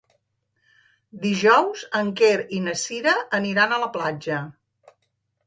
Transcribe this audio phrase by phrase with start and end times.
[1.25, 4.41] Dijous en Quer i na Cira aniran a la platja.